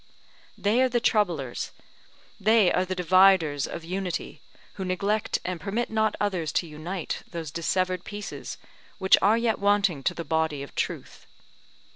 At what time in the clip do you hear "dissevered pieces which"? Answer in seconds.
7.51-9.15